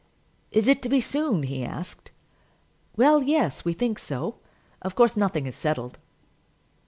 "Is 0.49 0.67
it 0.67 0.81
to 0.81 0.89
be 0.89 0.99
soon?" 0.99 1.43
he 1.43 1.63
asked. 1.63 2.09
"Well, 2.97 3.21
yes; 3.21 3.63
we 3.63 3.73
think 3.73 3.99
so. 3.99 4.39
Of 4.81 4.95
course 4.95 5.15
nothing 5.15 5.45
is 5.45 5.55
settled." 5.55 5.99